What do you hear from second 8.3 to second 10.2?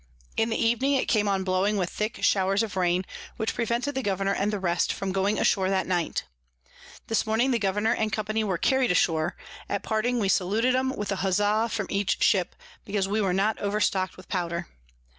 were carry'd ashore: at parting